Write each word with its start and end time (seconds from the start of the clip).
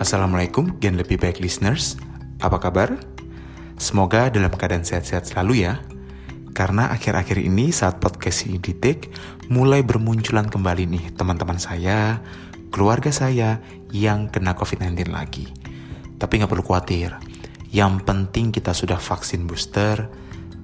Assalamualaikum 0.00 0.80
Gen 0.80 0.96
Lebih 0.96 1.20
Baik 1.20 1.44
Listeners 1.44 2.00
Apa 2.40 2.56
kabar? 2.56 2.96
Semoga 3.76 4.32
dalam 4.32 4.48
keadaan 4.48 4.80
sehat-sehat 4.80 5.28
selalu 5.28 5.68
ya 5.68 5.76
Karena 6.56 6.88
akhir-akhir 6.88 7.36
ini 7.36 7.68
saat 7.68 8.00
podcast 8.00 8.48
ini 8.48 8.56
di 8.56 8.72
take 8.72 9.12
Mulai 9.52 9.84
bermunculan 9.84 10.48
kembali 10.48 10.88
nih 10.88 11.04
teman-teman 11.20 11.60
saya 11.60 12.16
Keluarga 12.72 13.12
saya 13.12 13.60
yang 13.92 14.32
kena 14.32 14.56
COVID-19 14.56 15.12
lagi 15.12 15.52
Tapi 16.16 16.32
nggak 16.40 16.48
perlu 16.48 16.64
khawatir 16.64 17.20
Yang 17.68 18.00
penting 18.08 18.56
kita 18.56 18.72
sudah 18.72 18.96
vaksin 18.96 19.44
booster 19.44 20.08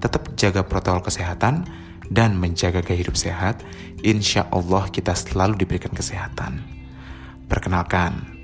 Tetap 0.01 0.33
jaga 0.33 0.65
protokol 0.65 1.05
kesehatan 1.05 1.85
dan 2.09 2.39
menjaga 2.39 2.79
gaya 2.79 3.03
hidup 3.03 3.19
sehat, 3.19 3.67
insya 3.99 4.47
Allah 4.55 4.87
kita 4.87 5.11
selalu 5.11 5.59
diberikan 5.59 5.91
kesehatan. 5.91 6.63
Perkenalkan, 7.51 8.36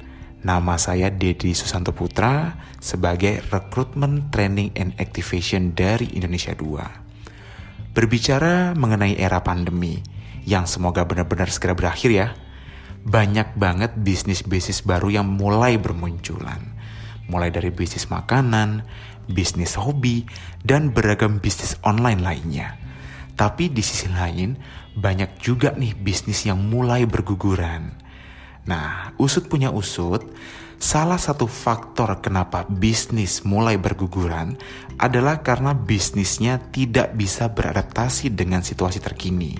nama 0.43 0.75
saya 0.75 1.07
Dedi 1.07 1.55
Susanto 1.55 1.95
Putra 1.95 2.59
sebagai 2.83 3.39
Recruitment 3.49 4.29
Training 4.29 4.75
and 4.75 4.91
Activation 4.99 5.71
dari 5.71 6.11
Indonesia 6.13 6.51
2. 6.51 7.95
Berbicara 7.95 8.75
mengenai 8.75 9.15
era 9.15 9.39
pandemi, 9.39 10.03
yang 10.43 10.67
semoga 10.67 11.07
benar-benar 11.07 11.47
segera 11.47 11.71
berakhir 11.73 12.11
ya, 12.11 12.27
banyak 13.07 13.55
banget 13.55 13.95
bisnis-bisnis 13.95 14.83
baru 14.83 15.09
yang 15.09 15.27
mulai 15.27 15.79
bermunculan. 15.79 16.75
Mulai 17.31 17.49
dari 17.55 17.71
bisnis 17.71 18.11
makanan, 18.11 18.83
bisnis 19.31 19.79
hobi, 19.79 20.27
dan 20.61 20.91
beragam 20.91 21.39
bisnis 21.39 21.79
online 21.87 22.19
lainnya 22.19 22.83
tapi 23.33 23.69
di 23.73 23.81
sisi 23.81 24.09
lain, 24.13 24.53
banyak 24.93 25.41
juga 25.41 25.73
nih 25.73 25.97
bisnis 25.97 26.45
yang 26.45 26.61
mulai 26.69 27.09
berguguran. 27.09 28.02
Nah, 28.63 29.11
usut 29.19 29.51
punya 29.51 29.71
usut, 29.75 30.23
salah 30.79 31.19
satu 31.19 31.47
faktor 31.47 32.23
kenapa 32.23 32.63
bisnis 32.67 33.43
mulai 33.43 33.75
berguguran 33.75 34.55
adalah 34.99 35.43
karena 35.43 35.75
bisnisnya 35.75 36.59
tidak 36.71 37.15
bisa 37.15 37.51
beradaptasi 37.51 38.31
dengan 38.31 38.63
situasi 38.63 39.03
terkini. 39.03 39.59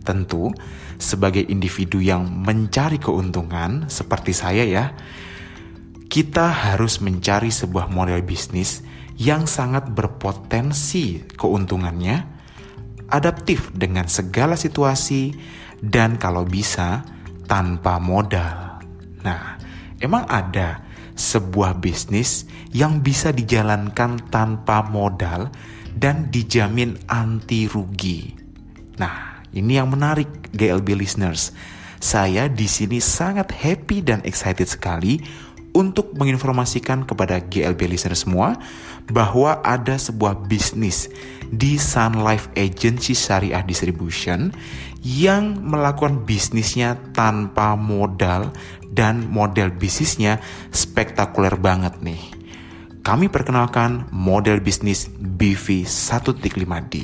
Tentu, 0.00 0.48
sebagai 0.96 1.44
individu 1.44 2.00
yang 2.00 2.24
mencari 2.24 2.96
keuntungan 2.96 3.88
seperti 3.92 4.32
saya 4.32 4.64
ya, 4.64 4.84
kita 6.08 6.48
harus 6.48 7.04
mencari 7.04 7.52
sebuah 7.52 7.92
model 7.92 8.24
bisnis 8.24 8.80
yang 9.20 9.44
sangat 9.44 9.92
berpotensi 9.92 11.28
keuntungannya 11.36 12.24
adaptif 13.12 13.68
dengan 13.76 14.08
segala 14.08 14.56
situasi, 14.56 15.36
dan 15.84 16.16
kalau 16.16 16.48
bisa 16.48 17.04
tanpa 17.50 17.98
modal. 17.98 18.78
Nah, 19.26 19.58
emang 19.98 20.22
ada 20.30 20.86
sebuah 21.18 21.82
bisnis 21.82 22.46
yang 22.70 23.02
bisa 23.02 23.34
dijalankan 23.34 24.30
tanpa 24.30 24.86
modal 24.86 25.50
dan 25.98 26.30
dijamin 26.30 26.94
anti 27.10 27.66
rugi. 27.66 28.30
Nah, 29.02 29.42
ini 29.50 29.82
yang 29.82 29.90
menarik 29.90 30.54
GLB 30.54 30.94
listeners. 30.94 31.50
Saya 32.00 32.48
di 32.48 32.64
sini 32.64 33.02
sangat 33.02 33.52
happy 33.52 34.00
dan 34.00 34.24
excited 34.24 34.64
sekali 34.64 35.20
untuk 35.70 36.14
menginformasikan 36.18 37.06
kepada 37.06 37.38
GLB 37.38 37.94
listener 37.94 38.18
semua 38.18 38.58
bahwa 39.10 39.58
ada 39.62 39.94
sebuah 39.98 40.46
bisnis 40.50 41.10
di 41.50 41.78
Sun 41.78 42.22
Life 42.22 42.50
Agency 42.54 43.14
Syariah 43.14 43.62
Distribution 43.62 44.54
yang 45.00 45.56
melakukan 45.64 46.22
bisnisnya 46.28 46.98
tanpa 47.16 47.74
modal 47.74 48.52
dan 48.90 49.26
model 49.30 49.72
bisnisnya 49.72 50.42
spektakuler 50.74 51.56
banget 51.56 51.98
nih. 52.02 52.20
Kami 53.00 53.32
perkenalkan 53.32 54.06
model 54.12 54.60
bisnis 54.60 55.08
BV 55.08 55.88
1.5D 55.88 56.94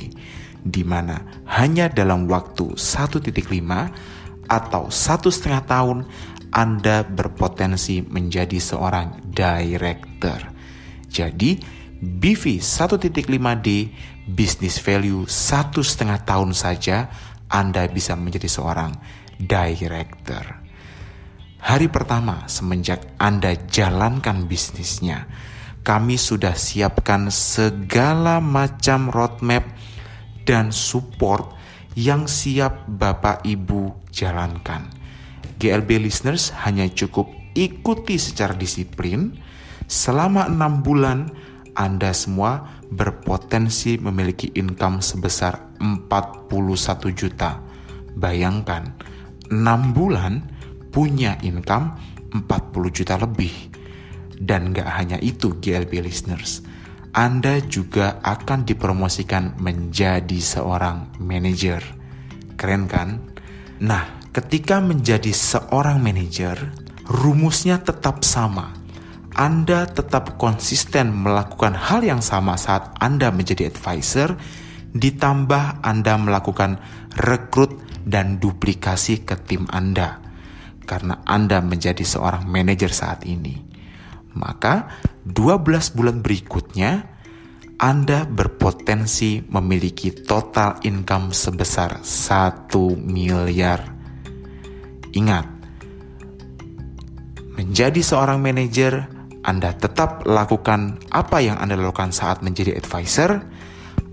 di 0.67 0.83
mana 0.83 1.23
hanya 1.49 1.89
dalam 1.89 2.29
waktu 2.29 2.75
1.5 2.75 3.23
atau 4.47 4.83
satu 4.87 5.27
setengah 5.27 5.63
tahun 5.67 5.97
anda 6.51 7.03
berpotensi 7.03 8.03
menjadi 8.03 8.57
seorang 8.57 9.31
director. 9.31 10.39
Jadi, 11.07 11.59
BV 11.97 12.61
1.5D 12.61 13.67
business 14.29 14.77
value 14.77 15.25
satu 15.25 15.81
setengah 15.81 16.21
tahun 16.21 16.53
saja 16.53 17.09
Anda 17.49 17.89
bisa 17.89 18.13
menjadi 18.13 18.45
seorang 18.45 18.93
director. 19.39 20.45
Hari 21.57 21.87
pertama 21.89 22.45
semenjak 22.45 23.01
Anda 23.17 23.57
jalankan 23.57 24.45
bisnisnya, 24.45 25.25
kami 25.81 26.21
sudah 26.21 26.53
siapkan 26.53 27.33
segala 27.33 28.37
macam 28.37 29.09
roadmap 29.09 29.65
dan 30.45 30.69
support 30.69 31.57
yang 31.97 32.29
siap 32.29 32.85
Bapak 32.85 33.41
Ibu 33.41 34.13
jalankan. 34.13 34.96
GLB 35.57 36.01
listeners 36.01 36.53
hanya 36.65 36.85
cukup 36.89 37.29
ikuti 37.57 38.21
secara 38.21 38.53
disiplin 38.53 39.33
selama 39.89 40.45
enam 40.45 40.85
bulan 40.85 41.33
Anda 41.73 42.13
semua 42.13 42.77
berpotensi 42.93 43.97
memiliki 43.97 44.53
income 44.53 45.01
sebesar 45.01 45.77
41 45.81 46.49
juta. 47.13 47.61
Bayangkan, 48.17 48.97
6 49.49 49.93
bulan 49.93 50.41
punya 50.89 51.37
income 51.45 51.93
40 52.33 52.97
juta 52.97 53.15
lebih. 53.21 53.53
Dan 54.37 54.73
gak 54.73 54.89
hanya 55.01 55.17
itu 55.21 55.57
GLB 55.57 56.05
listeners, 56.05 56.61
Anda 57.13 57.57
juga 57.65 58.21
akan 58.21 58.65
dipromosikan 58.69 59.57
menjadi 59.57 60.37
seorang 60.37 61.17
manajer. 61.17 61.81
Keren 62.53 62.85
kan? 62.85 63.17
Nah, 63.81 64.16
Ketika 64.37 64.77
menjadi 64.77 65.33
seorang 65.33 65.97
manajer, 65.97 66.69
rumusnya 67.09 67.81
tetap 67.81 68.21
sama. 68.21 68.69
Anda 69.33 69.89
tetap 69.89 70.37
konsisten 70.37 71.09
melakukan 71.09 71.73
hal 71.73 72.05
yang 72.05 72.21
sama 72.21 72.53
saat 72.53 72.93
Anda 73.01 73.33
menjadi 73.33 73.65
advisor, 73.65 74.37
ditambah 74.93 75.81
Anda 75.81 76.21
melakukan 76.21 76.77
rekrut 77.17 77.81
dan 78.05 78.37
duplikasi 78.37 79.25
ke 79.25 79.41
tim 79.41 79.65
Anda. 79.73 80.21
Karena 80.85 81.17
Anda 81.25 81.57
menjadi 81.65 82.05
seorang 82.05 82.45
manajer 82.45 82.93
saat 82.93 83.25
ini. 83.25 83.57
Maka 84.37 85.01
12 85.25 85.97
bulan 85.97 86.21
berikutnya, 86.21 87.09
anda 87.77 88.25
berpotensi 88.25 89.45
memiliki 89.49 90.09
total 90.09 90.81
income 90.81 91.29
sebesar 91.29 92.01
1 92.01 92.73
miliar 92.97 93.96
Ingat, 95.17 95.49
menjadi 97.57 98.05
seorang 98.05 98.37
manajer, 98.37 99.09
Anda 99.41 99.73
tetap 99.73 100.29
lakukan 100.29 101.01
apa 101.09 101.41
yang 101.41 101.57
Anda 101.57 101.73
lakukan 101.73 102.13
saat 102.13 102.45
menjadi 102.45 102.77
advisor. 102.77 103.41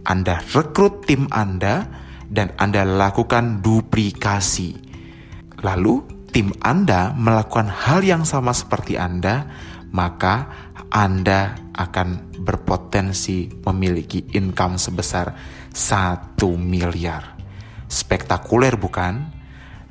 Anda 0.09 0.41
rekrut 0.57 1.05
tim 1.05 1.29
Anda 1.29 1.85
dan 2.33 2.57
Anda 2.57 2.89
lakukan 2.89 3.61
duplikasi. 3.61 4.81
Lalu, 5.61 6.25
tim 6.33 6.57
Anda 6.65 7.13
melakukan 7.13 7.69
hal 7.69 8.01
yang 8.01 8.25
sama 8.25 8.57
seperti 8.57 8.97
Anda, 8.97 9.45
maka 9.93 10.49
Anda 10.89 11.53
akan 11.77 12.41
berpotensi 12.41 13.61
memiliki 13.61 14.25
income 14.33 14.81
sebesar 14.81 15.37
1 15.69 16.41
miliar. 16.57 17.37
Spektakuler 17.93 18.81
bukan? 18.81 19.44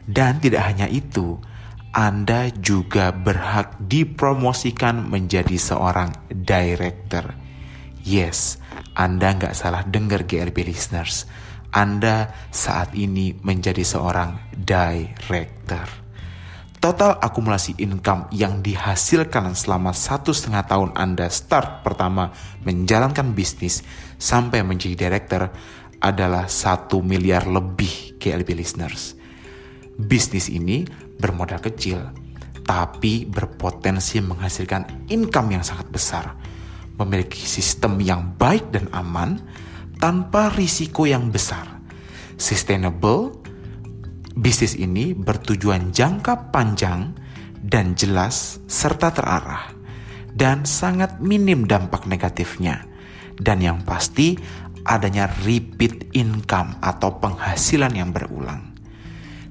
Dan 0.03 0.43
tidak 0.43 0.67
hanya 0.67 0.87
itu, 0.91 1.39
Anda 1.95 2.51
juga 2.51 3.13
berhak 3.15 3.79
dipromosikan 3.79 5.07
menjadi 5.07 5.55
seorang 5.55 6.11
director. 6.27 7.37
Yes, 8.03 8.59
Anda 8.97 9.37
nggak 9.39 9.55
salah 9.55 9.87
dengar 9.87 10.27
GRB 10.27 10.67
listeners. 10.67 11.23
Anda 11.73 12.29
saat 12.51 12.93
ini 12.93 13.33
menjadi 13.41 13.81
seorang 13.81 14.53
director. 14.53 16.03
Total 16.83 17.15
akumulasi 17.15 17.79
income 17.79 18.27
yang 18.35 18.59
dihasilkan 18.59 19.55
selama 19.55 19.95
satu 19.95 20.35
setengah 20.35 20.67
tahun 20.67 20.89
Anda 20.99 21.31
start 21.31 21.79
pertama 21.79 22.35
menjalankan 22.67 23.31
bisnis 23.31 23.87
sampai 24.19 24.67
menjadi 24.67 25.07
director 25.07 25.47
adalah 26.03 26.51
satu 26.51 26.99
miliar 26.99 27.47
lebih 27.47 28.19
GLB 28.19 28.51
listeners. 28.51 29.22
Bisnis 29.93 30.49
ini 30.49 30.87
bermodal 31.21 31.61
kecil, 31.61 32.01
tapi 32.65 33.29
berpotensi 33.29 34.17
menghasilkan 34.25 35.09
income 35.11 35.53
yang 35.53 35.63
sangat 35.63 35.87
besar, 35.93 36.25
memiliki 36.97 37.45
sistem 37.45 38.01
yang 38.01 38.33
baik 38.35 38.73
dan 38.73 38.89
aman 38.89 39.37
tanpa 40.01 40.49
risiko 40.51 41.05
yang 41.05 41.29
besar. 41.29 41.79
Sustainable, 42.41 43.37
bisnis 44.33 44.73
ini 44.73 45.13
bertujuan 45.13 45.93
jangka 45.93 46.49
panjang 46.49 47.13
dan 47.61 47.93
jelas 47.93 48.59
serta 48.65 49.13
terarah 49.13 49.71
dan 50.33 50.65
sangat 50.65 51.21
minim 51.21 51.69
dampak 51.69 52.09
negatifnya. 52.09 52.83
Dan 53.33 53.61
yang 53.61 53.81
pasti 53.81 54.37
adanya 54.85 55.29
repeat 55.45 56.13
income 56.13 56.77
atau 56.81 57.17
penghasilan 57.17 57.93
yang 57.93 58.09
berulang. 58.13 58.72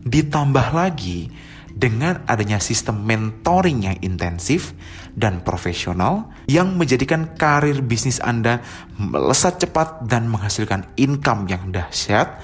Ditambah 0.02 0.74
lagi 0.74 1.30
dengan 1.72 2.20
adanya 2.28 2.60
sistem 2.60 3.00
mentoring 3.02 3.88
yang 3.88 3.96
intensif 4.04 4.76
dan 5.16 5.40
profesional 5.40 6.28
yang 6.44 6.76
menjadikan 6.76 7.32
karir 7.36 7.80
bisnis 7.80 8.20
Anda 8.20 8.60
melesat 9.00 9.64
cepat 9.64 10.04
dan 10.04 10.28
menghasilkan 10.28 10.92
income 11.00 11.48
yang 11.48 11.72
dahsyat 11.72 12.40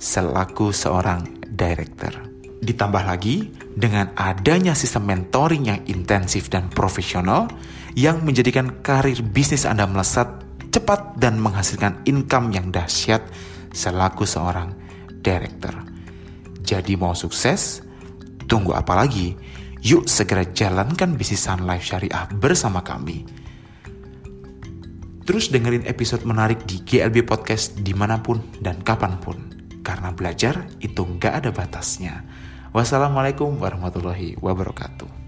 selaku 0.00 0.72
seorang 0.72 1.44
director. 1.48 2.12
Ditambah 2.64 3.04
lagi 3.04 3.52
dengan 3.76 4.16
adanya 4.16 4.72
sistem 4.72 5.04
mentoring 5.12 5.68
yang 5.68 5.80
intensif 5.84 6.48
dan 6.48 6.72
profesional 6.72 7.52
yang 7.92 8.24
menjadikan 8.24 8.80
karir 8.80 9.20
bisnis 9.20 9.68
Anda 9.68 9.84
melesat 9.84 10.28
cepat 10.72 11.20
dan 11.20 11.36
menghasilkan 11.38 12.08
income 12.08 12.50
yang 12.56 12.72
dahsyat 12.72 13.20
selaku 13.76 14.24
seorang 14.24 14.72
director. 15.20 15.93
Jadi 16.64 16.96
mau 16.96 17.12
sukses? 17.12 17.84
Tunggu 18.48 18.72
apa 18.72 18.96
lagi? 18.96 19.36
Yuk 19.84 20.08
segera 20.08 20.48
jalankan 20.48 21.12
bisnis 21.12 21.44
Sun 21.44 21.68
Life 21.68 21.84
Syariah 21.84 22.24
bersama 22.40 22.80
kami. 22.80 23.28
Terus 25.28 25.52
dengerin 25.52 25.84
episode 25.84 26.24
menarik 26.24 26.64
di 26.64 26.80
GLB 26.80 27.28
Podcast 27.28 27.76
di 27.80 27.92
mana 27.92 28.20
pun 28.20 28.40
dan 28.64 28.80
kapan 28.80 29.20
pun. 29.20 29.36
Karena 29.84 30.08
belajar 30.16 30.64
itu 30.80 31.04
nggak 31.04 31.44
ada 31.44 31.50
batasnya. 31.52 32.24
Wassalamualaikum 32.72 33.60
warahmatullahi 33.60 34.40
wabarakatuh. 34.40 35.23